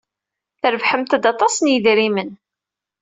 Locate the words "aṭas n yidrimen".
1.31-2.29